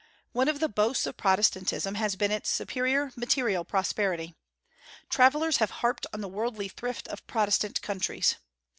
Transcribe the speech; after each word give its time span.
One 0.31 0.47
of 0.47 0.59
the 0.59 0.67
boasts 0.67 1.05
of 1.05 1.15
Protestantism 1.15 1.93
has 1.93 2.15
been 2.15 2.31
its 2.31 2.49
superior 2.49 3.11
material 3.15 3.63
prosperity. 3.63 4.35
Travellers 5.11 5.57
have 5.57 5.69
harped 5.69 6.07
on 6.11 6.21
the 6.21 6.27
worldly 6.27 6.69
thrift 6.69 7.07
of 7.09 7.27
Protestant 7.27 7.83
countries. 7.83 8.37